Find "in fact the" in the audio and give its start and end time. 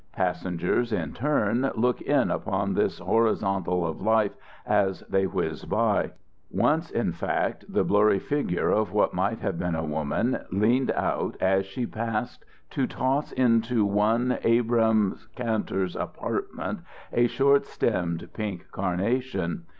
6.89-7.83